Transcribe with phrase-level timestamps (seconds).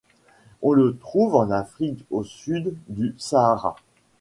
[0.63, 3.75] En le trouve en Afrique au sud du Sahara.